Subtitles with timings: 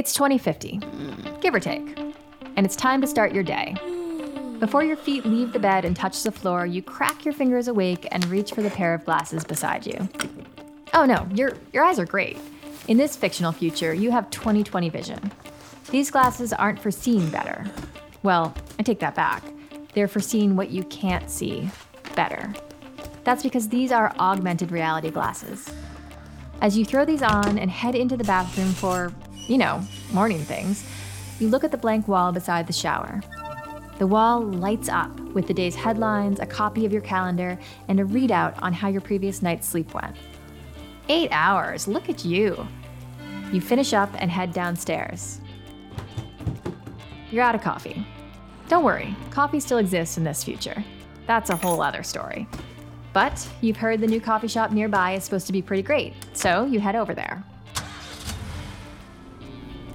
[0.00, 0.80] It's 2050,
[1.42, 1.98] give or take,
[2.56, 3.76] and it's time to start your day.
[4.58, 8.08] Before your feet leave the bed and touch the floor, you crack your fingers awake
[8.10, 10.08] and reach for the pair of glasses beside you.
[10.94, 12.38] Oh no, your, your eyes are great.
[12.88, 15.32] In this fictional future, you have 20/20 vision.
[15.90, 17.66] These glasses aren't for seeing better.
[18.22, 19.44] Well, I take that back.
[19.92, 21.68] They're for seeing what you can't see
[22.16, 22.54] better.
[23.24, 25.70] That's because these are augmented reality glasses.
[26.62, 29.12] As you throw these on and head into the bathroom for,
[29.50, 29.82] you know,
[30.12, 30.84] morning things,
[31.40, 33.20] you look at the blank wall beside the shower.
[33.98, 38.04] The wall lights up with the day's headlines, a copy of your calendar, and a
[38.04, 40.14] readout on how your previous night's sleep went.
[41.08, 42.64] Eight hours, look at you.
[43.52, 45.40] You finish up and head downstairs.
[47.32, 48.06] You're out of coffee.
[48.68, 50.84] Don't worry, coffee still exists in this future.
[51.26, 52.46] That's a whole other story.
[53.12, 56.66] But you've heard the new coffee shop nearby is supposed to be pretty great, so
[56.66, 57.42] you head over there.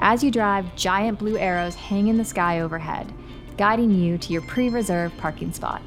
[0.08, 3.12] As you drive, giant blue arrows hang in the sky overhead,
[3.58, 5.82] guiding you to your pre reserved parking spot.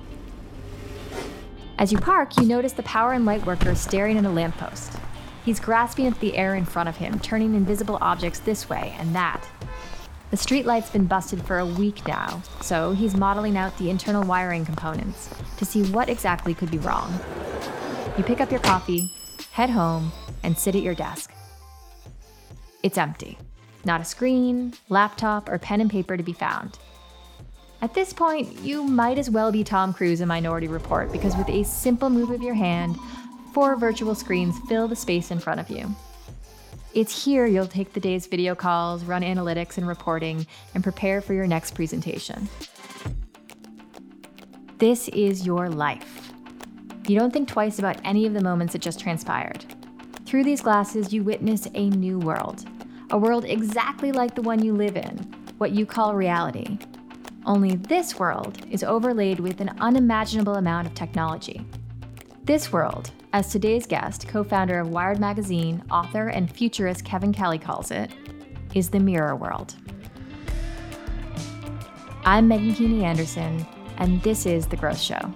[1.78, 4.98] As you park, you notice the power and light worker staring at a lamppost.
[5.44, 9.14] He's grasping at the air in front of him, turning invisible objects this way and
[9.14, 9.48] that.
[10.32, 14.64] The streetlight's been busted for a week now, so he's modeling out the internal wiring
[14.64, 17.20] components to see what exactly could be wrong.
[18.16, 19.12] You pick up your coffee,
[19.52, 20.10] head home,
[20.42, 21.32] and sit at your desk.
[22.82, 23.38] It's empty.
[23.88, 26.78] Not a screen, laptop, or pen and paper to be found.
[27.80, 31.48] At this point, you might as well be Tom Cruise in Minority Report because with
[31.48, 32.98] a simple move of your hand,
[33.54, 35.88] four virtual screens fill the space in front of you.
[36.92, 41.32] It's here you'll take the day's video calls, run analytics and reporting, and prepare for
[41.32, 42.46] your next presentation.
[44.76, 46.30] This is your life.
[47.06, 49.64] You don't think twice about any of the moments that just transpired.
[50.26, 52.67] Through these glasses, you witness a new world,
[53.10, 55.16] a world exactly like the one you live in,
[55.56, 56.78] what you call reality.
[57.46, 61.64] Only this world is overlaid with an unimaginable amount of technology.
[62.44, 67.58] This world, as today's guest, co founder of Wired Magazine, author, and futurist Kevin Kelly
[67.58, 68.10] calls it,
[68.74, 69.74] is the mirror world.
[72.24, 75.32] I'm Meghan Keaney Anderson, and this is The Growth Show.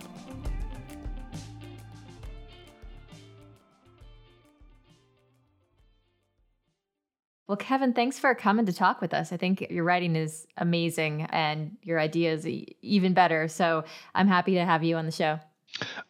[7.52, 9.30] Well, Kevin, thanks for coming to talk with us.
[9.30, 13.46] I think your writing is amazing and your ideas even better.
[13.46, 15.38] So I'm happy to have you on the show.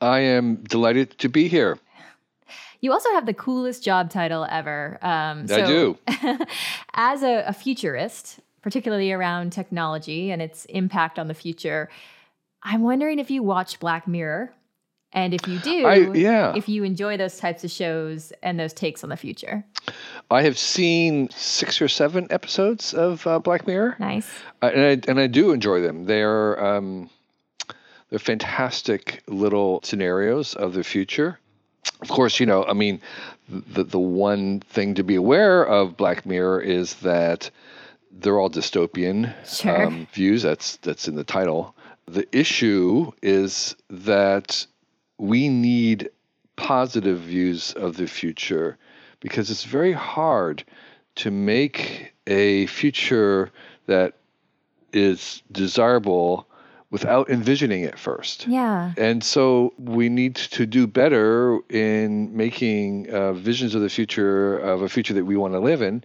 [0.00, 1.80] I am delighted to be here.
[2.80, 5.00] You also have the coolest job title ever.
[5.02, 5.98] Um, so I do.
[6.94, 11.90] as a, a futurist, particularly around technology and its impact on the future,
[12.62, 14.54] I'm wondering if you watch Black Mirror.
[15.12, 16.54] And if you do, I, yeah.
[16.56, 19.64] if you enjoy those types of shows and those takes on the future.
[20.32, 23.96] I have seen six or seven episodes of uh, Black Mirror.
[23.98, 24.28] Nice.
[24.62, 26.04] Uh, and, I, and I do enjoy them.
[26.04, 26.62] They're.
[26.64, 27.10] Um,
[28.12, 31.38] they're fantastic little scenarios of the future.
[32.02, 33.00] Of course, you know, I mean,
[33.48, 37.50] the the one thing to be aware of Black Mirror is that
[38.10, 39.86] they're all dystopian sure.
[39.86, 40.42] um, views.
[40.42, 41.74] That's that's in the title.
[42.06, 44.66] The issue is that
[45.16, 46.10] we need
[46.56, 48.76] positive views of the future
[49.22, 50.64] because it's very hard
[51.14, 53.50] to make a future
[53.86, 54.14] that
[54.92, 56.46] is desirable
[56.90, 58.46] without envisioning it first.
[58.46, 58.92] Yeah.
[58.98, 64.82] And so we need to do better in making uh, visions of the future of
[64.82, 66.04] a future that we want to live in.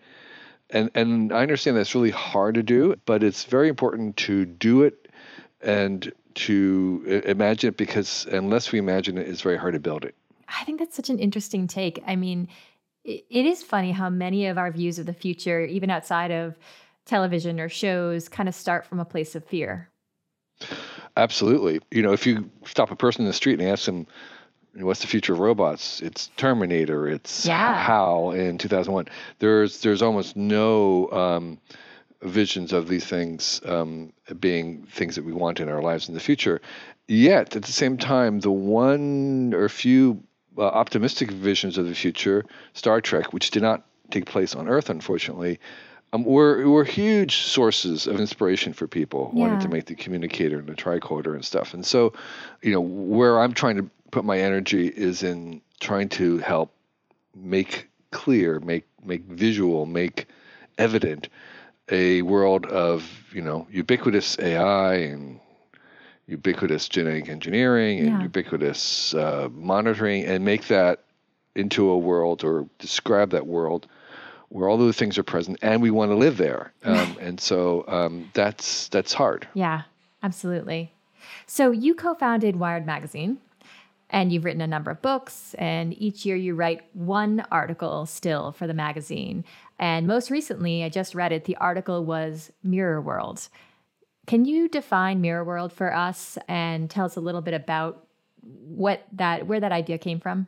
[0.69, 4.83] And and I understand that's really hard to do, but it's very important to do
[4.83, 5.09] it
[5.61, 10.13] and to imagine it because unless we imagine it, it's very hard to build it.
[10.47, 12.01] I think that's such an interesting take.
[12.05, 12.47] I mean,
[13.07, 16.57] it, is funny how many of our views of the future, even outside of
[17.05, 19.89] television or shows, kind of start from a place of fear
[21.15, 21.79] Absolutely.
[21.91, 24.05] You know, if you stop a person in the street and ask them,
[24.75, 26.01] what's the future of robots?
[26.01, 27.07] It's Terminator.
[27.07, 27.81] It's yeah.
[27.83, 29.07] HAL in 2001.
[29.39, 31.59] There's there's almost no um,
[32.21, 36.19] visions of these things um, being things that we want in our lives in the
[36.19, 36.61] future.
[37.07, 40.21] Yet at the same time, the one or few
[40.57, 44.89] uh, optimistic visions of the future, Star Trek, which did not take place on Earth,
[44.89, 45.59] unfortunately,
[46.13, 49.41] um, we're, we're huge sources of inspiration for people yeah.
[49.41, 51.73] wanting to make the communicator and the tricorder and stuff.
[51.73, 52.13] And so,
[52.61, 56.73] you know, where I'm trying to put my energy is in trying to help
[57.35, 60.27] make clear, make make visual, make
[60.77, 61.29] evident
[61.89, 65.39] a world of you know ubiquitous AI and
[66.27, 68.21] ubiquitous genetic engineering and yeah.
[68.21, 71.03] ubiquitous uh, monitoring, and make that
[71.55, 73.87] into a world or describe that world
[74.49, 76.71] where all those things are present, and we want to live there.
[76.83, 79.45] Um, and so um, that's that's hard.
[79.53, 79.81] Yeah,
[80.23, 80.93] absolutely.
[81.45, 83.39] So you co-founded Wired Magazine,
[84.09, 88.53] and you've written a number of books, and each year you write one article still
[88.53, 89.43] for the magazine.
[89.79, 91.43] And most recently, I just read it.
[91.43, 93.49] The article was Mirror World.
[94.27, 98.05] Can you define Mirror World for us and tell us a little bit about
[98.41, 100.47] what that where that idea came from?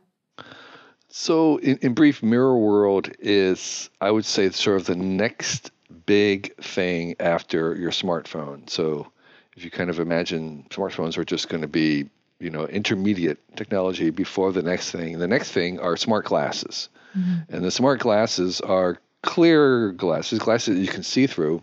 [1.08, 5.72] So, in, in brief, Mirror World is, I would say, sort of the next
[6.06, 8.68] big thing after your smartphone.
[8.70, 9.10] So,
[9.56, 14.10] if you kind of imagine smartphones are just going to be, you know, intermediate technology
[14.10, 16.90] before the next thing, the next thing are smart glasses.
[17.18, 17.56] Mm-hmm.
[17.56, 21.62] And the smart glasses are clear glasses, glasses that you can see through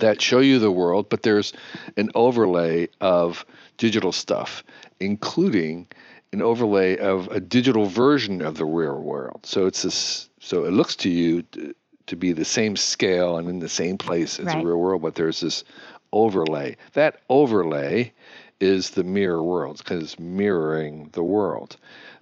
[0.00, 1.52] that show you the world, but there's
[1.96, 3.44] an overlay of
[3.76, 4.64] digital stuff,
[5.00, 5.86] including
[6.32, 9.40] an overlay of a digital version of the real world.
[9.44, 10.28] So it's this.
[10.40, 11.74] So it looks to you to,
[12.08, 14.58] to be the same scale and in the same place as right.
[14.58, 15.64] the real world, but there's this
[16.12, 16.76] overlay.
[16.92, 18.12] That overlay
[18.60, 21.76] is the mirror world because it's mirroring the world.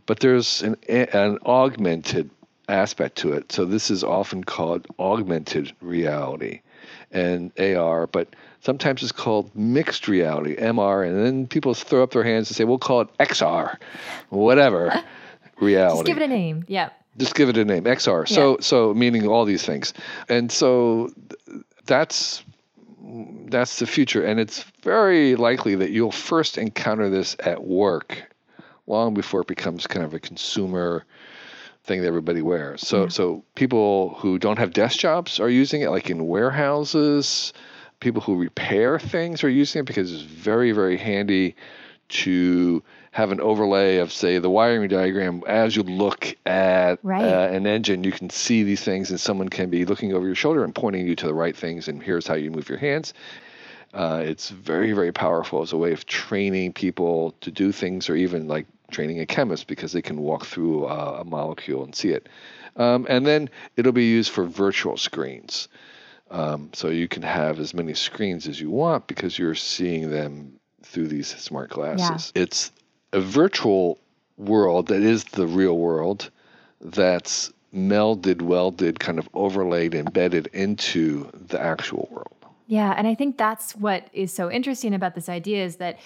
[0.06, 2.30] But there's an, an augmented
[2.68, 3.52] aspect to it.
[3.52, 6.60] So this is often called augmented reality
[7.12, 12.22] and AR, but Sometimes it's called mixed reality, MR, and then people throw up their
[12.22, 13.76] hands and say, we'll call it XR,
[14.28, 15.02] whatever
[15.60, 15.96] reality.
[15.96, 16.64] Just give it a name.
[16.68, 16.90] Yeah.
[17.18, 18.28] Just give it a name, XR.
[18.28, 18.34] Yeah.
[18.36, 19.92] So, so meaning all these things,
[20.28, 21.12] and so
[21.86, 22.44] that's
[23.46, 28.32] that's the future, and it's very likely that you'll first encounter this at work,
[28.86, 31.04] long before it becomes kind of a consumer
[31.84, 32.86] thing that everybody wears.
[32.86, 33.08] So, yeah.
[33.08, 37.52] so people who don't have desk jobs are using it, like in warehouses
[38.02, 41.54] people who repair things are using it because it's very, very handy
[42.08, 42.82] to
[43.12, 45.42] have an overlay of, say, the wiring diagram.
[45.46, 47.24] As you look at right.
[47.24, 50.34] uh, an engine, you can see these things, and someone can be looking over your
[50.34, 53.14] shoulder and pointing you to the right things, and here's how you move your hands.
[53.94, 58.16] Uh, it's very, very powerful as a way of training people to do things, or
[58.16, 62.10] even like training a chemist because they can walk through uh, a molecule and see
[62.10, 62.28] it.
[62.76, 65.68] Um, and then it'll be used for virtual screens.
[66.30, 70.58] Um, so you can have as many screens as you want because you're seeing them
[70.82, 72.32] through these smart glasses.
[72.34, 72.42] Yeah.
[72.42, 72.72] It's
[73.12, 73.98] a virtual
[74.38, 76.30] world that is the real world
[76.80, 82.28] that's melded, welded, kind of overlaid, embedded into the actual world.
[82.66, 85.98] Yeah, and I think that's what is so interesting about this idea is that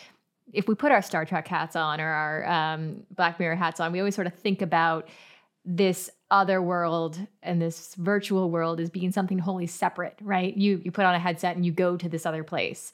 [0.56, 3.92] if we put our Star Trek hats on or our um, Black Mirror hats on,
[3.92, 5.06] we always sort of think about
[5.66, 10.56] this other world and this virtual world as being something wholly separate, right?
[10.56, 12.92] You you put on a headset and you go to this other place.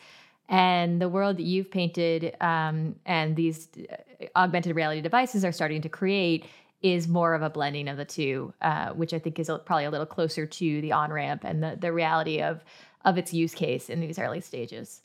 [0.48, 5.82] And the world that you've painted um, and these uh, augmented reality devices are starting
[5.82, 6.44] to create
[6.82, 9.90] is more of a blending of the two, uh, which I think is probably a
[9.90, 12.64] little closer to the on ramp and the the reality of
[13.04, 15.02] of its use case in these early stages.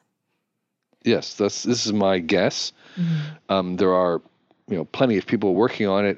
[1.03, 2.73] Yes, that's this is my guess.
[2.97, 3.53] Mm-hmm.
[3.53, 4.21] Um, there are
[4.67, 6.17] you know plenty of people working on it.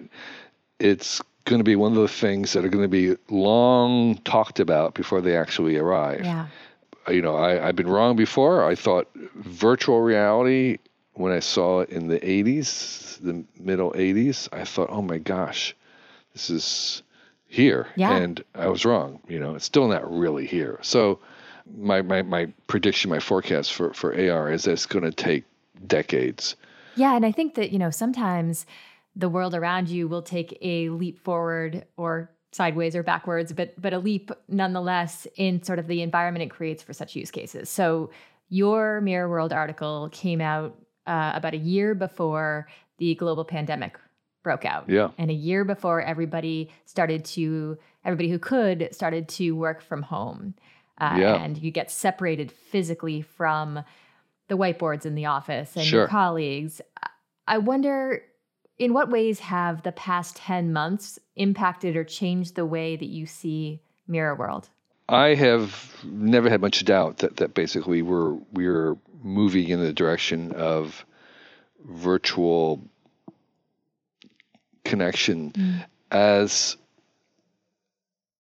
[0.79, 4.59] It's going to be one of the things that are going to be long talked
[4.59, 6.23] about before they actually arrive.
[6.23, 6.47] Yeah.
[7.07, 8.63] Uh, you know, I, I've been wrong before.
[8.63, 10.77] I thought virtual reality,
[11.13, 15.75] when I saw it in the 80s, the middle 80s, I thought, oh my gosh,
[16.33, 17.03] this is
[17.47, 17.87] here.
[17.95, 18.15] Yeah.
[18.15, 19.19] And I was wrong.
[19.27, 20.79] You know, it's still not really here.
[20.81, 21.19] So
[21.77, 25.45] my, my, my prediction, my forecast for, for AR is that it's going to take
[25.87, 26.55] decades.
[26.95, 27.15] Yeah.
[27.15, 28.65] And I think that, you know, sometimes
[29.15, 33.93] the world around you will take a leap forward or sideways or backwards, but but
[33.93, 37.69] a leap nonetheless in sort of the environment it creates for such use cases.
[37.69, 38.09] So
[38.49, 43.97] your Mirror World article came out uh, about a year before the global pandemic
[44.43, 44.89] broke out.
[44.89, 45.09] Yeah.
[45.17, 50.55] And a year before everybody started to everybody who could started to work from home.
[50.99, 51.35] Uh, yeah.
[51.43, 53.83] and you get separated physically from
[54.49, 56.01] the whiteboards in the office and sure.
[56.01, 56.81] your colleagues.
[57.47, 58.23] I wonder
[58.79, 63.25] in what ways have the past 10 months impacted or changed the way that you
[63.25, 64.69] see Mirror World?
[65.07, 70.51] I have never had much doubt that, that basically we're we're moving in the direction
[70.53, 71.05] of
[71.83, 72.81] virtual
[74.85, 75.85] connection mm.
[76.11, 76.77] as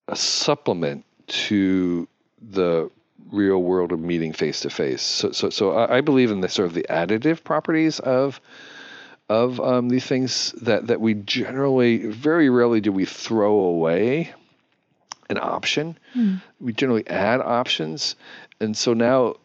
[0.07, 2.07] a supplement to
[2.41, 2.89] the
[3.31, 5.01] real world of meeting face to face.
[5.01, 8.41] So so so I believe in the sort of the additive properties of
[9.29, 14.33] of um, these things that, that we generally, very rarely do we throw away
[15.29, 15.97] an option.
[16.15, 16.41] Mm.
[16.59, 18.15] We generally add options.
[18.59, 19.35] And so now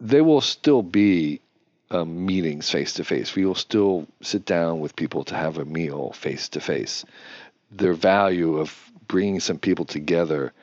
[0.00, 1.40] they will still be
[1.90, 3.36] um, meetings face to face.
[3.36, 7.04] We will still sit down with people to have a meal face to face.
[7.70, 8.74] Their value of
[9.06, 10.54] bringing some people together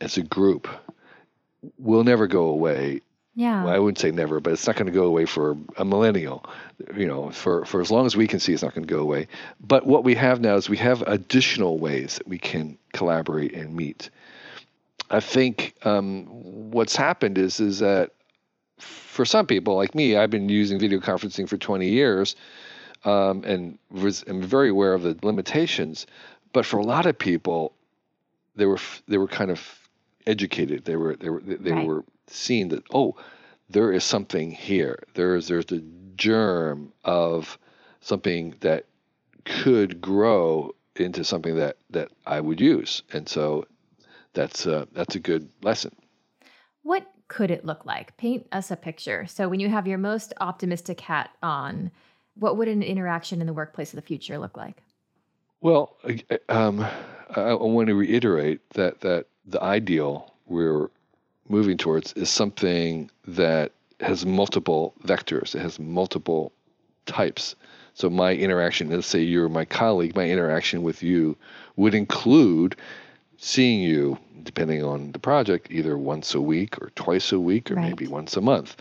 [0.00, 0.68] as a group
[1.78, 3.00] will never go away.
[3.34, 3.64] Yeah.
[3.64, 6.44] Well, I wouldn't say never, but it's not going to go away for a millennial.
[6.96, 9.00] You know, for, for as long as we can see, it's not going to go
[9.00, 9.28] away.
[9.60, 13.76] But what we have now is we have additional ways that we can collaborate and
[13.76, 14.08] meet.
[15.10, 16.24] I think um,
[16.70, 18.12] what's happened is is that
[18.78, 22.36] for some people like me, I've been using video conferencing for 20 years,
[23.04, 26.06] um, and was am very aware of the limitations.
[26.52, 27.72] But for a lot of people,
[28.56, 29.85] they were they were kind of
[30.26, 30.84] educated.
[30.84, 31.86] They were they were they Right.
[31.86, 33.16] were seeing that oh,
[33.70, 35.02] there is something here.
[35.14, 35.84] There is there's the
[36.16, 37.58] germ of
[38.00, 38.86] something that
[39.44, 43.66] could grow into something that that I would use, and so
[44.32, 45.94] that's uh, that's a good lesson.
[46.82, 48.16] What could it look like?
[48.16, 49.26] Paint us a picture.
[49.26, 51.90] So, when you have your most optimistic hat on,
[52.34, 54.82] what would an interaction in the workplace of the future look like?
[55.60, 55.96] Well,
[56.48, 60.88] um, I, I want to reiterate that that the ideal we're
[61.48, 65.54] moving towards is something that has multiple vectors.
[65.54, 66.52] It has multiple
[67.06, 67.54] types.
[67.94, 71.36] So my interaction, let's say you're my colleague, my interaction with you
[71.76, 72.76] would include
[73.38, 77.74] seeing you, depending on the project, either once a week or twice a week or
[77.76, 77.88] Right.
[77.88, 78.76] maybe once a month.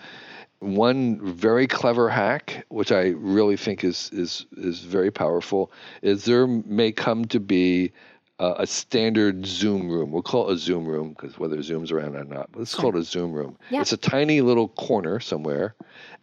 [0.59, 6.47] One very clever hack, which I really think is is is very powerful, is there
[6.47, 7.91] may come to be
[8.39, 10.11] uh, a standard Zoom room.
[10.11, 12.89] We'll call it a Zoom room because whether Zoom's around or not, but let's call
[12.95, 13.57] it a Zoom room.
[13.69, 13.81] Yeah.
[13.81, 15.75] It's a tiny little corner somewhere,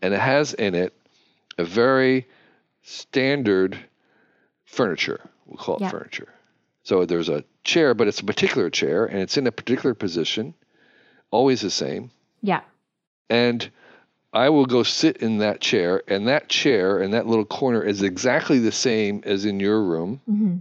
[0.02, 0.94] and it has in it
[1.58, 2.26] a very
[2.82, 3.78] standard
[4.64, 5.20] furniture.
[5.46, 5.90] We'll call it Yeah.
[5.90, 6.28] furniture.
[6.82, 10.54] So there's a chair, but it's a particular chair, and it's in a particular position,
[11.30, 12.10] always the same.
[12.42, 12.60] Yeah.
[13.30, 13.70] And
[14.34, 18.02] I will go sit in that chair, and that chair and that little corner is
[18.02, 20.56] exactly the same as in your room, hmm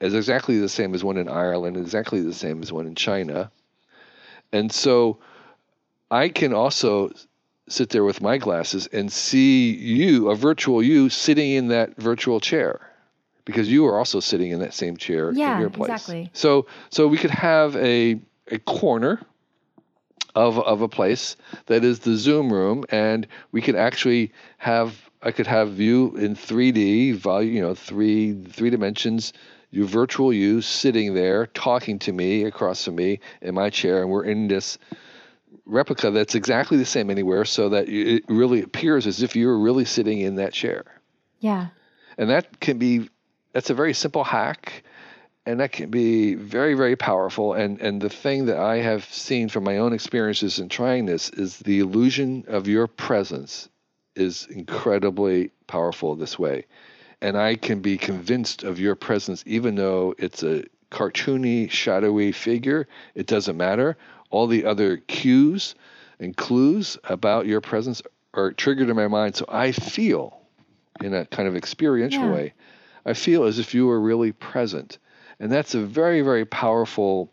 [0.00, 3.50] is exactly the same as one in Ireland, exactly the same as one in China.
[4.52, 5.18] And so
[6.10, 7.12] I can also
[7.68, 12.40] sit there with my glasses and see you, a virtual you, sitting in that virtual
[12.40, 12.80] chair.
[13.44, 15.90] Because you are also sitting in that same chair Yeah, in your place.
[15.90, 16.30] exactly.
[16.32, 19.20] So so we could have a a corner
[20.34, 25.32] of of a place that is the Zoom room, and we could actually have I
[25.32, 29.32] could have you in 3D, value you know three three dimensions.
[29.70, 34.10] You virtual you sitting there talking to me across from me in my chair, and
[34.10, 34.78] we're in this
[35.64, 39.84] replica that's exactly the same anywhere, so that it really appears as if you're really
[39.84, 40.84] sitting in that chair.
[41.38, 41.68] Yeah.
[42.18, 43.08] And that can be
[43.52, 44.82] that's a very simple hack
[45.46, 49.48] and that can be very very powerful and and the thing that I have seen
[49.48, 53.68] from my own experiences in trying this is the illusion of your presence
[54.14, 56.66] is incredibly powerful this way.
[57.22, 62.88] And I can be convinced of your presence even though it's a cartoony shadowy figure,
[63.14, 63.96] it doesn't matter.
[64.30, 65.74] All the other cues
[66.18, 68.02] and clues about your presence
[68.34, 70.40] are triggered in my mind so I feel
[71.02, 72.32] in a kind of experiential Yeah.
[72.32, 72.54] way.
[73.04, 74.98] I feel as if you were really present.
[75.38, 77.30] And that's a very, very powerful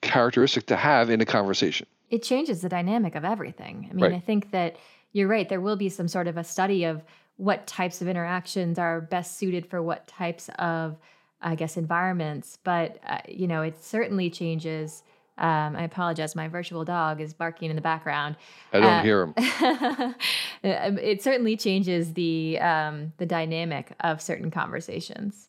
[0.00, 1.86] characteristic to have in a conversation.
[2.08, 3.88] it changes the dynamic of everything.
[3.90, 4.14] I mean, Right.
[4.14, 4.76] I think that
[5.12, 5.48] you're right.
[5.48, 7.02] There will be some sort of a study of
[7.36, 10.96] what types of interactions are best suited for what types of,
[11.40, 12.58] I guess, environments.
[12.64, 15.02] But, uh, you know, it certainly changes.
[15.38, 16.34] Um, I apologize.
[16.34, 18.36] My virtual dog is barking in the background.
[18.72, 20.14] I don't Uh, hear him.
[20.64, 25.48] Um, it certainly changes the um, the dynamic of certain conversations.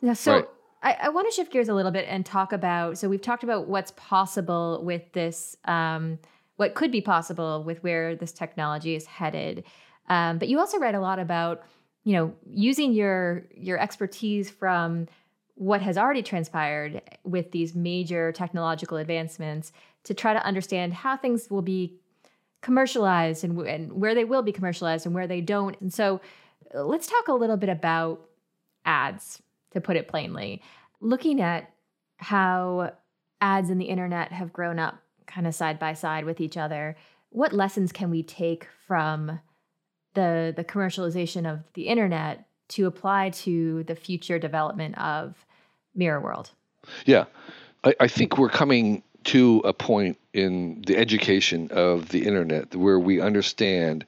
[0.00, 0.48] Now, so Right.
[0.82, 2.96] I, I want to shift gears a little bit and talk about.
[2.96, 6.18] So we've talked about what's possible with this, um,
[6.56, 9.64] what could be possible with where this technology is headed.
[10.08, 11.62] Um, but you also write a lot about,
[12.04, 15.06] you know, using your your expertise from
[15.54, 19.72] what has already transpired with these major technological advancements
[20.04, 21.98] to try to understand how things will be
[22.62, 25.80] commercialized and, and where they will be commercialized and where they don't.
[25.80, 26.20] And so
[26.74, 28.28] uh, let's talk a little bit about
[28.84, 30.62] ads, to put it plainly.
[31.00, 31.70] Looking at
[32.16, 32.92] how
[33.40, 36.96] ads and the internet have grown up kind of side by side with each other,
[37.30, 39.40] what lessons can we take from
[40.14, 45.46] the the commercialization of the internet to apply to the future development of
[45.94, 46.50] Mirror World?
[47.06, 47.24] Yeah.
[47.84, 52.98] I, I think we're coming to a point in the education of the internet where
[52.98, 54.06] we understand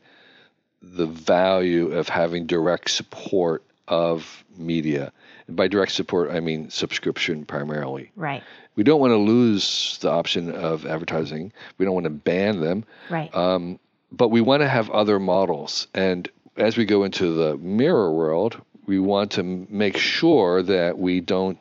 [0.83, 5.13] the value of having direct support of media.
[5.47, 8.13] And by direct support, I mean subscription primarily.
[8.17, 8.43] Right.
[8.77, 11.53] We don't want to lose the option of advertising.
[11.77, 12.85] We don't want to ban them.
[13.11, 13.35] Right.
[13.35, 13.79] Um,
[14.13, 15.87] but we want to have other models.
[15.95, 21.21] And as we go into the mirror world, we want to make sure that we
[21.21, 21.61] don't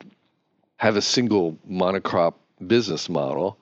[0.76, 2.34] have a single monocrop
[2.66, 3.58] business model.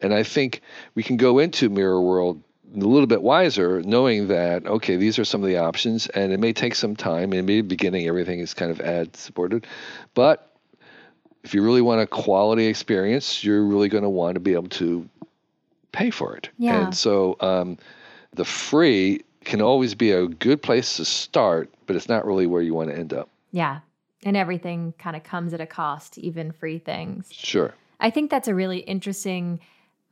[0.00, 0.62] And I think
[0.94, 2.42] we can go into Mirror World
[2.74, 6.38] a little bit wiser, knowing that okay, these are some of the options, and it
[6.38, 7.32] may take some time.
[7.32, 9.66] In the beginning, everything is kind of ad supported,
[10.14, 10.54] but
[11.42, 14.68] if you really want a quality experience, you're really going to want to be able
[14.68, 15.08] to
[15.92, 16.50] pay for it.
[16.58, 16.84] Yeah.
[16.84, 17.78] And so um,
[18.32, 22.62] the free can always be a good place to start, but it's not really where
[22.62, 23.28] you want to end up.
[23.52, 23.80] Yeah.
[24.22, 27.28] And everything kind of comes at a cost, even free things.
[27.32, 27.74] Sure.
[28.00, 29.60] I think that's a really interesting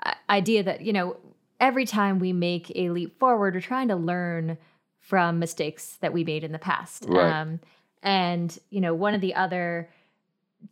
[0.05, 1.17] uh, idea that, you know,
[1.61, 4.57] every time we make a leap forward, we're trying to learn
[5.01, 7.05] from mistakes that we made in the past.
[7.07, 7.31] Right.
[7.31, 7.61] Um,
[8.03, 9.89] and, you know, one of the other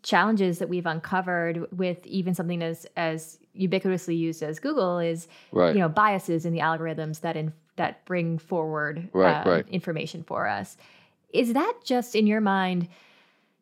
[0.03, 5.75] challenges that we've uncovered with even something as as ubiquitously used as Google is Right.
[5.75, 9.69] you know biases in the algorithms that in that bring forward Right, um, right.
[9.69, 10.77] information for us.
[11.33, 12.89] Is that just in your mind,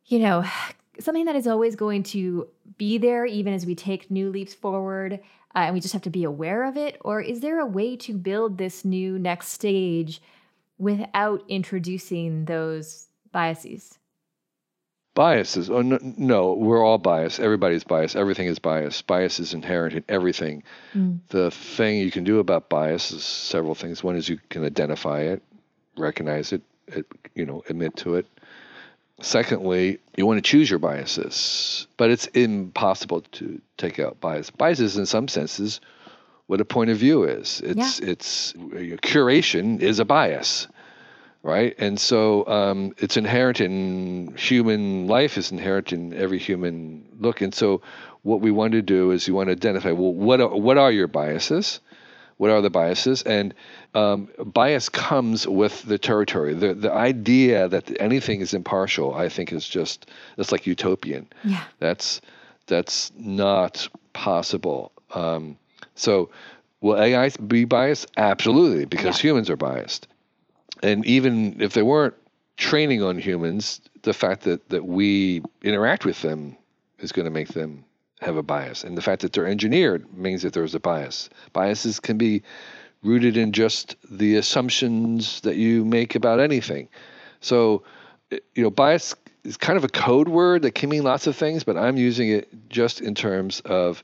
[0.07, 0.45] you know,
[1.01, 2.47] something that is always going to
[2.79, 5.15] be there even as we take new leaps forward,
[5.55, 7.97] uh, and we just have to be aware of it, or is there a way
[7.97, 10.21] to build this new next stage
[10.79, 13.99] without introducing those biases?
[15.15, 15.71] Biases.
[15.71, 17.39] Oh, no, no, we're all biased.
[17.39, 18.17] Everybody's biased.
[18.17, 19.07] Everything is biased.
[19.07, 20.65] Bias is inherent in everything.
[20.95, 21.21] Mm.
[21.29, 24.03] The thing you can do about bias is several things.
[24.03, 25.43] One is you can identify it,
[25.97, 28.27] recognize it, it you know, admit to it.
[29.21, 34.51] Secondly, you want to choose your biases, but it's impossible to take out bias.
[34.51, 35.81] Biases, in some senses,
[36.47, 37.61] what a point of view is.
[37.65, 40.67] It's it's curation is a bias,
[41.45, 41.75] right?
[41.79, 45.39] And so um, it's inherent in human life.
[45.39, 47.41] is inherent in every human look.
[47.43, 47.81] And so
[48.23, 50.91] what we want to do is you want to identify well what are, what are
[50.91, 51.79] your biases
[52.39, 53.55] what are the biases and
[53.95, 59.53] um, bias comes with the territory the the idea that anything is impartial i think
[59.53, 61.63] is just it's like utopian Yeah.
[61.79, 62.21] that's
[62.67, 65.57] that's not possible um,
[65.95, 66.31] so
[66.81, 69.29] will ai be biased absolutely because Yeah.
[69.29, 70.09] humans are biased
[70.83, 72.15] and even if they weren't
[72.57, 76.57] training on humans the fact that that we interact with them
[76.99, 77.85] is going to make them
[78.21, 78.85] have a bias.
[78.85, 81.29] And the fact that they're engineered means that there's a bias.
[81.53, 82.43] Biases can be
[83.03, 86.89] rooted in just the assumptions that you make about anything.
[87.41, 87.83] So,
[88.31, 91.37] eh, you know, bias is kind of a code word that can mean lots of
[91.37, 94.03] things, but I'm using it just in terms of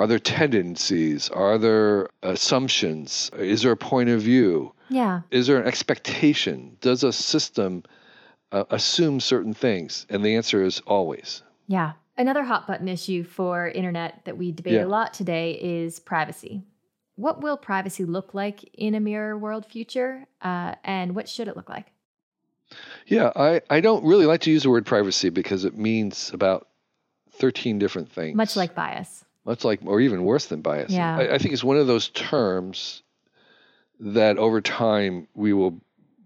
[0.00, 1.28] are there tendencies?
[1.28, 3.30] Are there assumptions?
[3.36, 4.72] Is there a point of view?
[4.88, 5.20] Yeah.
[5.30, 6.78] Is there an expectation?
[6.80, 7.82] Does a system
[8.50, 10.06] uh, assume certain things?
[10.08, 11.42] And the answer is always.
[11.66, 11.92] Yeah.
[12.16, 14.86] Another hot button issue for internet that we debate Yeah.
[14.86, 16.62] a lot today is privacy.
[17.16, 20.26] What will privacy look like in a mirror world future?
[20.40, 21.92] Uh, and what should it look like?
[23.06, 26.68] Yeah, I, I don't really like to use the word privacy because it means about
[27.32, 28.34] 13 different things.
[28.34, 29.26] Much like bias.
[29.50, 30.92] Much like, or even worse than bias.
[30.92, 31.16] Yeah.
[31.16, 33.02] I, I think it's one of those terms
[33.98, 35.80] that over time we will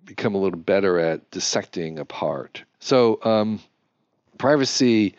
[0.04, 2.62] become a little better at dissecting apart.
[2.80, 3.60] So, um,
[4.36, 5.14] privacy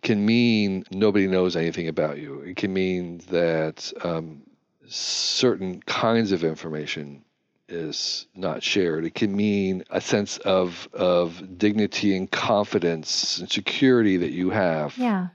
[0.00, 2.40] can mean nobody knows anything about you.
[2.40, 4.40] It can mean that um,
[4.88, 7.22] certain kinds of information
[7.68, 9.04] is not shared.
[9.04, 14.96] It can mean a sense of of dignity and confidence and security that you have
[14.96, 15.28] Yeah.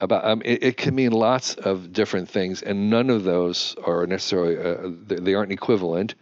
[0.00, 4.06] About um, it, it can mean lots of different things and none of those are
[4.06, 6.14] necessarily uh, they, they aren't equivalent.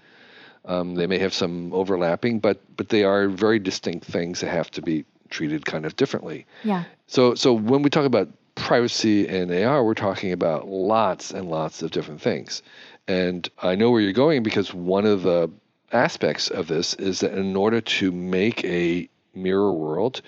[0.65, 4.71] Um, they may have some overlapping but but they are very distinct things that have
[4.73, 6.47] to be treated kind of differently.
[6.65, 6.85] Yeah.
[7.07, 11.83] so so when we talk about privacy and AR we're talking about lots and lots
[11.83, 12.63] of different things.
[13.07, 15.51] And I know where you're going because one of the
[15.93, 20.21] aspects of this is that in order to make a mirror world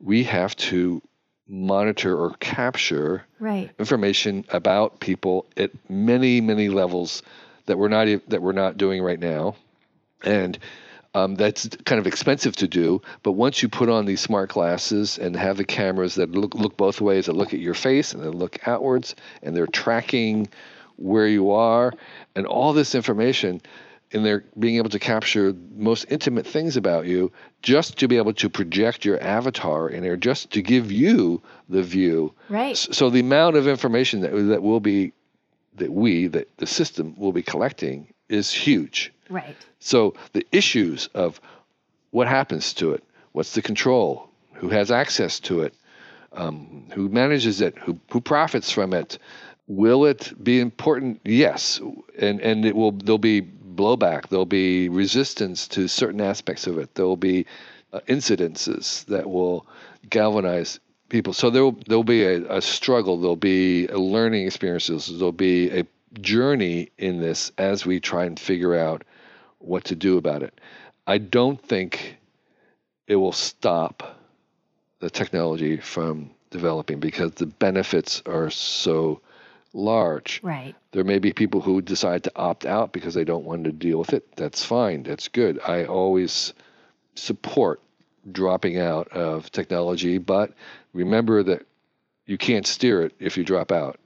[0.00, 1.02] we have to
[1.48, 3.70] monitor or capture Right.
[3.78, 7.22] information about people at many many levels
[7.66, 9.54] that we're not that we're not doing right now
[10.22, 10.58] and
[11.16, 15.18] um, that's kind of expensive to do but once you put on these smart glasses
[15.18, 18.22] and have the cameras that look look both ways that look at your face and
[18.22, 20.48] then look outwards and they're tracking
[20.96, 21.92] where you are
[22.34, 23.60] and all this information
[24.12, 28.32] and they're being able to capture most intimate things about you just to be able
[28.34, 32.76] to project your avatar in there just to give you the view Right.
[32.76, 35.12] So the amount of information that that will be
[35.76, 39.56] that we that the system will be collecting is huge Right.
[39.80, 41.40] so the issues of
[42.10, 45.74] what happens to it what's the control who has access to it
[46.32, 49.18] um, who manages it who, who profits from it
[49.66, 51.80] will it be important yes
[52.18, 53.40] and and it will there'll be
[53.74, 57.46] blowback there'll be resistance to certain aspects of it there'll be
[57.92, 59.66] uh, incidences that will
[60.10, 61.32] galvanize people.
[61.32, 63.20] So there'll there'll be a, a struggle.
[63.20, 65.06] There'll be learning experiences.
[65.16, 65.86] There'll be a
[66.20, 69.04] journey in this as we try and figure out
[69.58, 70.60] what to do about it.
[71.06, 72.18] I don't think
[73.06, 74.20] it will stop
[75.00, 79.20] the technology from developing because the benefits are so
[79.74, 80.40] large.
[80.42, 80.74] Right.
[80.92, 83.98] There may be people who decide to opt out because they don't want to deal
[83.98, 84.36] with it.
[84.36, 85.02] That's fine.
[85.02, 85.60] That's good.
[85.66, 86.54] I always
[87.16, 87.82] support
[88.30, 90.54] dropping out of technology, but
[90.94, 91.66] remember that
[92.26, 93.98] you can't steer it if you drop out.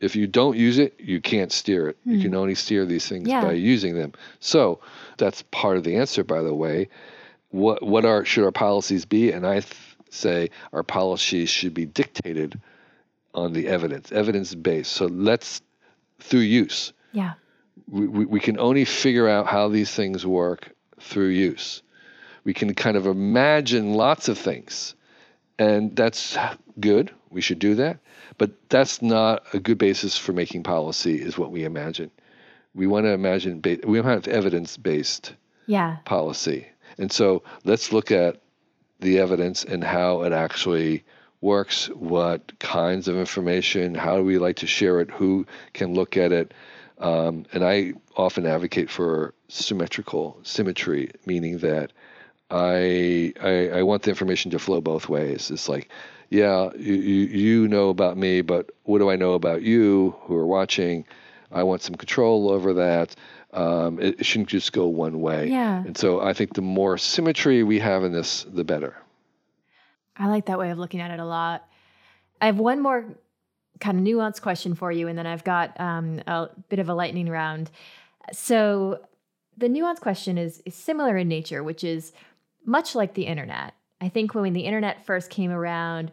[0.00, 1.96] If you don't use it, you can't steer it.
[2.04, 2.38] You can hmm.
[2.38, 3.42] only steer these things Yeah.
[3.42, 4.12] by using them.
[4.40, 4.80] So
[5.16, 6.88] that's part of the answer, by the way.
[7.50, 9.30] What what are should our policies be?
[9.30, 9.76] And I th-
[10.10, 12.60] say our policies should be dictated
[13.34, 14.92] on the evidence, evidence based.
[14.92, 15.62] So let's
[16.20, 16.92] through use.
[17.12, 17.32] Yeah.
[17.88, 21.82] We, we, we can only figure out how these things work through use.
[22.44, 24.94] We can kind of imagine lots of things,
[25.58, 26.36] and that's
[26.80, 27.12] good.
[27.30, 27.98] We should do that.
[28.38, 32.10] But that's not a good basis for making policy, is what we imagine.
[32.74, 35.34] We want to imagine, ba- we want to have evidence based
[35.66, 35.98] Yeah.
[36.04, 36.66] policy.
[36.98, 38.40] And so let's look at
[39.00, 41.04] the evidence and how it actually
[41.42, 46.16] works, what kinds of information, how do we like to share it, who can look
[46.16, 46.54] at it.
[46.98, 51.92] Um, and I often advocate for symmetrical symmetry, meaning that
[52.48, 55.50] I, I I want the information to flow both ways.
[55.50, 55.90] It's like,
[56.30, 60.46] yeah, you, you know about me, but what do I know about you who are
[60.46, 61.04] watching?
[61.50, 63.16] I want some control over that.
[63.52, 65.48] Um, it, it shouldn't just go one way.
[65.48, 65.82] Yeah.
[65.84, 68.96] And so I think the more symmetry we have in this, the better.
[70.22, 71.68] I like that way of looking at it a lot.
[72.40, 73.04] I have one more
[73.80, 76.94] kind of nuanced question for you, and then I've got um, a bit of a
[76.94, 77.72] lightning round.
[78.32, 79.00] So,
[79.56, 82.12] the nuanced question is, is similar in nature, which is
[82.64, 83.74] much like the internet.
[84.00, 86.12] I think when the internet first came around,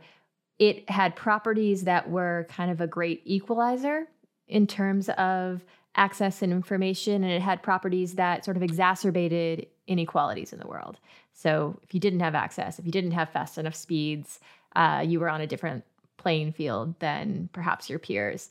[0.57, 4.07] it had properties that were kind of a great equalizer
[4.47, 5.63] in terms of
[5.95, 10.97] access and information, and it had properties that sort of exacerbated inequalities in the world.
[11.33, 14.39] So if you didn't have access, if you didn't have fast enough speeds,
[14.75, 15.83] uh, you were on a different
[16.17, 18.49] playing field than perhaps your peers.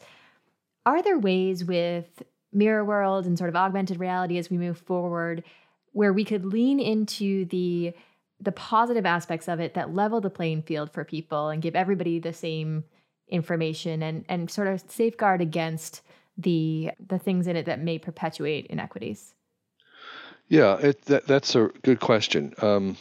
[0.85, 2.23] Are there ways with
[2.53, 5.45] mirror world and sort of augmented reality as we move forward
[5.93, 7.93] where we could lean into the
[8.41, 12.19] the positive aspects of it that level the playing field for people and give everybody
[12.19, 12.85] the same
[13.29, 16.03] information and and sort of safeguard against
[16.37, 19.35] the the things in it that may perpetuate inequities?
[20.49, 22.55] Yeah, it, that, that's a good question.
[22.63, 22.97] Um,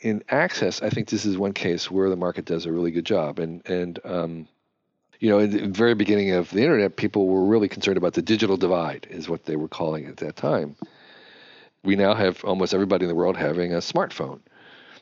[0.00, 3.06] in access, I think this is one case where the market does a really good
[3.06, 3.38] job.
[3.38, 4.48] And, and um,
[5.20, 8.22] you know, in the very beginning of the internet, people were really concerned about the
[8.22, 10.76] digital divide, is what they were calling it at that time.
[11.84, 14.40] We now have almost everybody in the world having a smartphone.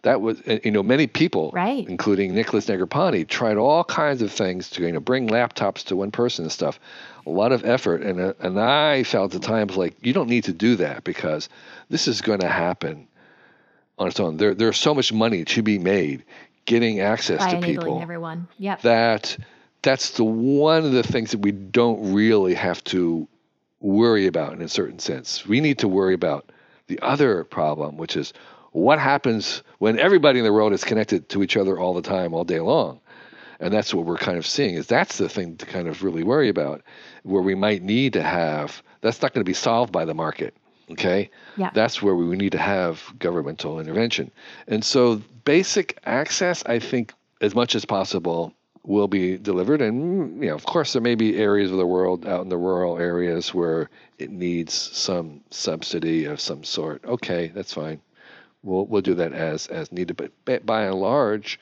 [0.02, 1.88] That was, you know, many people, Right.
[1.88, 6.10] including Nicholas Negroponte, tried all kinds of things to, you know, bring laptops to one
[6.10, 6.80] person and stuff.
[7.24, 10.44] A lot of effort, and uh, and I felt at times like you don't need
[10.44, 11.48] to do that because
[11.88, 13.06] this is going to happen
[13.96, 14.38] on its own.
[14.38, 16.24] There, there's so much money to be made
[16.64, 18.48] getting access By to people everyone.
[18.58, 18.82] Yep.
[18.82, 19.36] that
[19.82, 23.28] that's the one of the things that we don't really have to
[23.80, 25.46] worry about in a certain sense.
[25.46, 26.50] We need to worry about
[26.88, 28.32] the other problem, which is
[28.72, 32.34] what happens when everybody in the world is connected to each other all the time,
[32.34, 33.00] all day long.
[33.60, 36.24] And that's what we're kind of seeing is that's the thing to kind of really
[36.24, 36.82] worry about,
[37.22, 40.54] where we might need to have that's not going to be solved by the market.
[40.90, 41.30] Okay.
[41.56, 41.70] Yeah.
[41.74, 44.30] That's where we need to have governmental intervention.
[44.66, 48.52] And so basic access, I think, as much as possible
[48.84, 49.80] will be delivered.
[49.80, 52.56] And, you know, of course, there may be areas of the world out in the
[52.56, 57.04] rural areas where it needs some subsidy of some sort.
[57.04, 58.00] Okay, that's fine.
[58.62, 60.16] We'll, we'll do that as, as needed.
[60.16, 61.58] But by- by and large,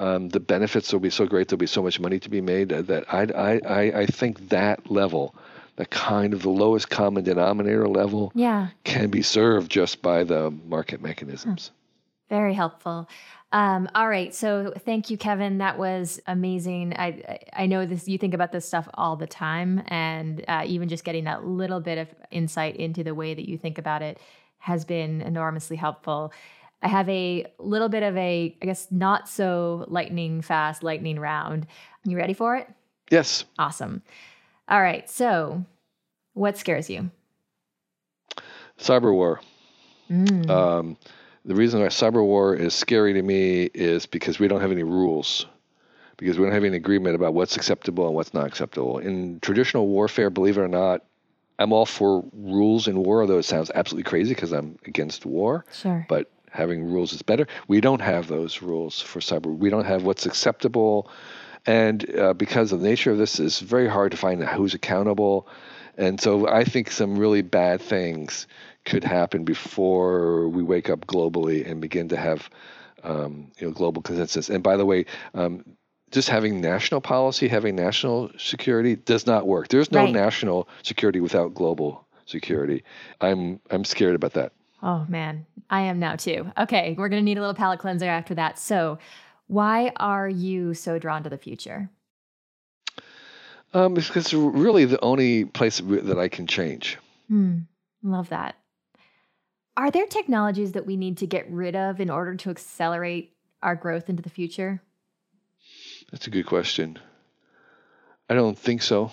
[0.00, 1.48] um, the benefits will be so great.
[1.48, 4.90] There'll be so much money to be made that I, I, I, I think that
[4.90, 5.34] level,
[5.76, 8.68] the kind of the lowest common denominator level, Yeah.
[8.84, 11.70] can be served just by the market mechanisms.
[12.28, 13.08] Very helpful.
[13.50, 15.56] Um, all right, so thank you, Kevin.
[15.58, 16.92] That was amazing.
[16.94, 18.06] I I I know this.
[18.06, 21.80] You think about this stuff all the time, and uh, even just getting that little
[21.80, 24.18] bit of insight into the way that you think about it
[24.58, 26.32] has been enormously helpful.
[26.82, 31.66] I have a little bit of a, I guess, not so lightning fast lightning round.
[32.04, 32.68] You ready for it?
[33.10, 33.44] Yes.
[33.58, 34.02] Awesome.
[34.68, 35.64] All right, so
[36.34, 37.10] what scares you?
[38.78, 39.40] Cyber war.
[40.10, 40.96] Mm, Um,
[41.44, 44.82] the reason why cyber war is scary to me is because we don't have any
[44.82, 45.46] rules,
[46.16, 48.98] because we don't have any agreement about what's acceptable and what's not acceptable.
[48.98, 51.04] In traditional warfare, believe it or not,
[51.58, 55.64] I'm all for rules in war, although it sounds absolutely crazy because I'm against war.
[55.72, 56.06] sure.
[56.08, 57.46] But having rules is better.
[57.66, 59.54] We don't have those rules for cyber.
[59.56, 61.10] We don't have what's acceptable,
[61.66, 64.74] and uh, because of the nature of this, it's very hard to find out who's
[64.74, 65.48] accountable.
[65.96, 68.46] And so I think some really bad things
[68.84, 72.48] could happen before we wake up globally and begin to have
[73.02, 74.48] um, you know global consensus.
[74.48, 75.64] And by the way, um,
[76.10, 79.68] just having national policy, having national security does not work.
[79.68, 80.12] There's no Right.
[80.12, 82.84] national security without global security.
[83.20, 84.52] I'm I'm scared about that.
[84.82, 86.50] Oh man, I am now too.
[86.56, 88.58] Okay, we're going to need a little palate cleanser after that.
[88.58, 88.98] So,
[89.48, 91.90] why are you so drawn to the future?
[93.74, 96.96] Um, it's because it's really the only place that I can change.
[97.28, 97.58] Hmm,
[98.02, 98.54] love that.
[99.76, 103.76] Are there technologies that we need to get rid of in order to accelerate our
[103.76, 104.80] growth into the future?
[106.10, 106.98] That's a good question.
[108.28, 109.10] I don't think so.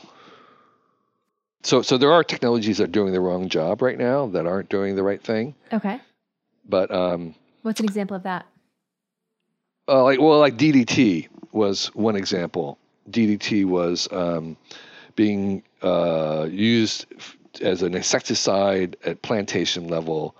[1.63, 4.69] So, so there are technologies that are doing the wrong job right now that aren't
[4.69, 5.55] doing the right thing.
[5.73, 5.99] Okay.
[6.67, 8.45] But um, What's an example of that?
[9.87, 12.77] uh, like well, like DDT was one example.
[13.09, 14.57] DDT was um,
[15.15, 17.05] being uh, used
[17.61, 20.35] as an insecticide at plantation level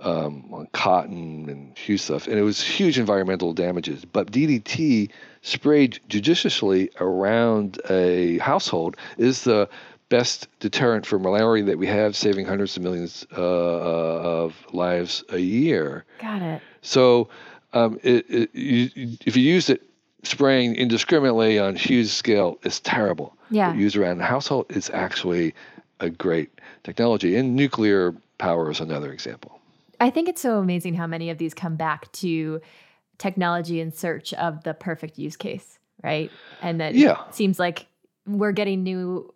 [0.00, 4.04] um, on cotton and huge stuff, and it was huge environmental damages.
[4.04, 5.10] But DDT
[5.42, 9.68] sprayed judiciously around a household is the
[10.08, 15.24] best deterrent for malaria that we have, saving hundreds of millions uh, uh, of lives
[15.30, 16.04] a year.
[16.20, 16.62] Got it.
[16.82, 17.28] So,
[17.72, 19.82] um, it, it, you, you- if you use it
[20.22, 23.36] spraying indiscriminately on huge scale, it's terrible.
[23.50, 23.70] Yeah.
[23.70, 25.54] But used around the household, it's actually
[26.00, 26.50] a great
[26.84, 27.36] technology.
[27.36, 29.60] And nuclear power is another example.
[30.00, 32.60] I think it's so amazing how many of these come back to
[33.18, 36.30] technology in search of the perfect use case, right?
[36.62, 37.26] And that Yeah.
[37.28, 37.86] it seems like
[38.26, 39.32] we're getting new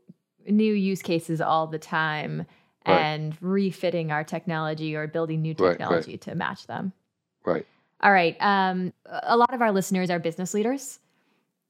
[0.48, 2.46] new use cases all the time
[2.86, 2.98] Right.
[3.02, 5.70] and refitting our technology or building new Right, right.
[5.78, 6.92] technology to match them.
[7.44, 7.66] Right.
[8.00, 8.36] All right.
[8.40, 10.98] Um, a lot of our listeners are business leaders.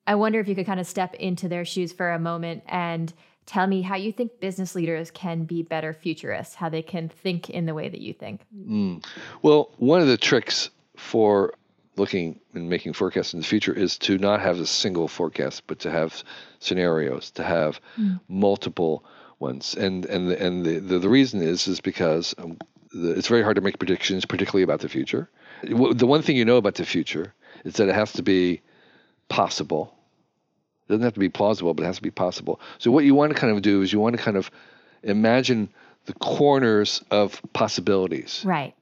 [0.07, 3.13] I wonder if you could kind of step into their shoes for a moment and
[3.51, 7.51] tell me how you think business leaders can be better futurists, how they can think
[7.51, 8.43] in the way that you think.
[8.57, 9.05] Mm.
[9.43, 11.53] Well, one of the tricks for
[11.97, 15.81] looking and making forecasts in the future is to not have a single forecast, but
[15.81, 16.23] to have
[16.61, 18.21] scenarios, to have Mm.
[18.29, 19.05] multiple
[19.41, 19.75] ones.
[19.75, 22.57] And and the, and the, the, the reason is is because um,
[22.93, 25.29] the, it's very hard to make predictions, particularly about the future.
[25.65, 27.35] The one thing you know about the future
[27.65, 28.63] is that it has to be
[29.29, 29.93] possible.
[30.91, 32.59] It doesn't have to be plausible, but it has to be possible.
[32.79, 34.51] So what you want to kind of do is you want to kind of
[35.05, 35.69] imagine
[36.07, 38.75] the corners of possibilities Right.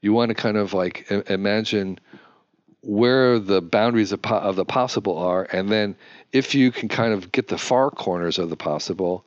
[0.00, 2.00] you want to kind of like imagine
[2.80, 5.94] where the boundaries of, po- of the possible are and then
[6.32, 9.24] if you can kind of get the far corners of the possible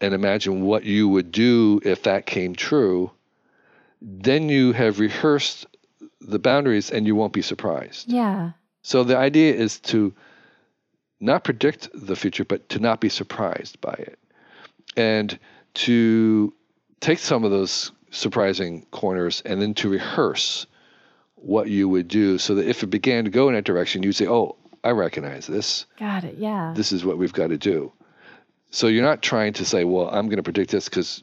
[0.00, 3.10] and imagine what you would do if that came true
[4.00, 5.66] then you have rehearsed
[6.20, 8.52] the boundaries and you won't be surprised Yeah.
[8.82, 10.14] so the idea is to
[11.20, 14.18] not predict the future, but to not be surprised by it,
[14.96, 15.38] and
[15.74, 16.52] to
[17.00, 20.66] take some of those surprising corners and then to rehearse
[21.36, 24.14] what you would do, so that if it began to go in that direction, you'd
[24.14, 25.86] say, "Oh, I recognize this.
[25.98, 26.36] Got it.
[26.36, 26.72] Yeah.
[26.76, 27.92] This is what we've got to do."
[28.70, 31.22] So you're not trying to say, "Well, I'm going to predict this because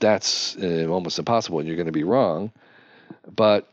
[0.00, 2.52] that's uh, almost impossible and you're going to be wrong,"
[3.34, 3.72] but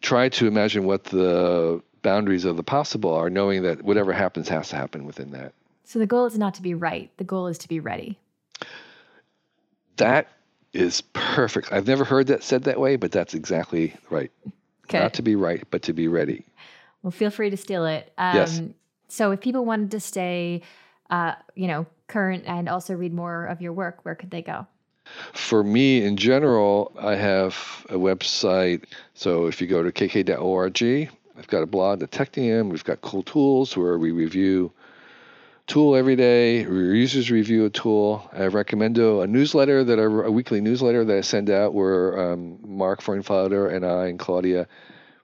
[0.00, 4.68] try to imagine what the boundaries of the possible are, knowing that whatever happens has
[4.70, 5.52] to happen within that.
[5.84, 7.10] so the goal is not to be right.
[7.16, 8.18] The goal is to be ready.
[9.96, 10.28] That
[10.72, 11.72] is perfect.
[11.72, 14.30] I've never heard that said that way, but that's exactly right.
[14.84, 15.00] Okay.
[15.00, 16.44] Not to be right, but to be ready.
[17.02, 18.12] well, feel free to steal it.
[18.18, 18.60] Um, Yes.
[19.08, 20.62] So if people wanted to stay,
[21.10, 24.66] uh, you know, current and also read more of your work, where could they go?
[25.32, 27.54] For me in general, I have
[27.88, 28.84] a website.
[29.14, 32.70] So if you go to kk.org, I've got a blog, The Technium.
[32.70, 34.72] We've got cool tools where we review
[35.66, 36.62] tool every day.
[36.62, 38.28] Users review a tool.
[38.32, 42.32] I recommend a, a newsletter that I, a weekly newsletter that I send out where
[42.32, 44.66] um, Mark Frauenfelder and I and Claudia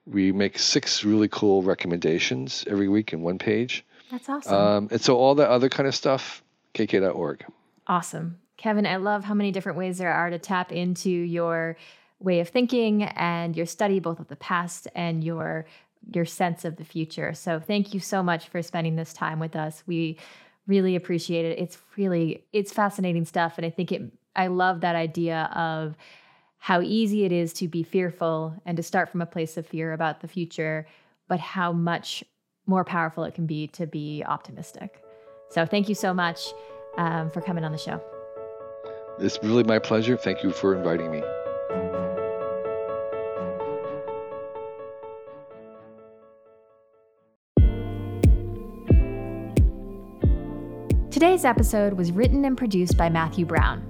[0.06, 3.84] we make six really cool recommendations every week in one page.
[4.10, 4.54] That's awesome.
[4.54, 6.42] Um, and so all that other kind of stuff,
[6.74, 7.44] kk.org.
[7.86, 8.38] Awesome.
[8.56, 11.76] Kevin, I love how many different ways there are to tap into your
[12.20, 15.66] way of thinking and your study both of the past and your
[16.12, 17.34] your sense of the future.
[17.34, 19.82] So thank you so much for spending this time with us.
[19.86, 20.18] We
[20.66, 21.58] really appreciate it.
[21.58, 24.02] It's really it's fascinating stuff and I think it
[24.36, 25.96] I love that idea of
[26.58, 29.92] how easy it is to be fearful and to start from a place of fear
[29.92, 30.86] about the future,
[31.28, 32.24] but how much
[32.66, 35.02] more powerful it can be to be optimistic.
[35.50, 36.40] So thank you so much
[36.96, 38.00] um, for coming on the show.
[39.20, 40.16] It's really my pleasure.
[40.16, 41.22] Thank you for inviting me.
[51.14, 53.86] Today's episode was written and produced by Matthew Brown.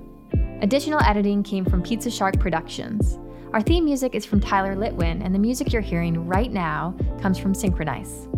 [0.61, 3.19] Additional editing came from Pizza Shark Productions.
[3.55, 7.39] Our theme music is from Tyler Litwin, and the music you're hearing right now comes
[7.39, 8.29] from Synchronize.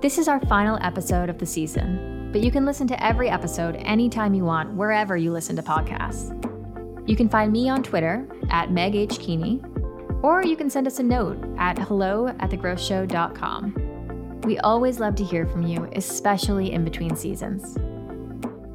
[0.00, 3.76] This is our final episode of the season, but you can listen to every episode
[3.76, 6.34] anytime you want, wherever you listen to podcasts.
[7.06, 9.18] You can find me on Twitter at Meg H.
[9.18, 9.62] Keaney,
[10.24, 14.40] or you can send us a note at hello at thegrowthshow.com.
[14.44, 17.76] We always love to hear from you, especially in between seasons.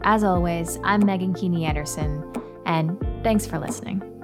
[0.08, 2.24] As always, I'm Meghan Keaney Anderson,
[2.68, 4.15] and thanks for listening.